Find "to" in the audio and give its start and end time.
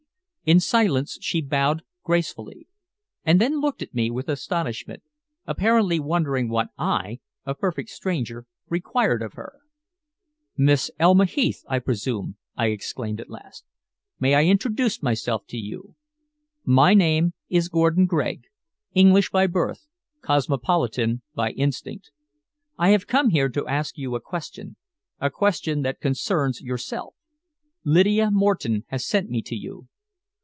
15.49-15.57, 23.49-23.67, 29.43-29.55